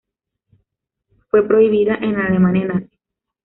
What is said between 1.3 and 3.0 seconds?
prohibida en la Alemania nazi.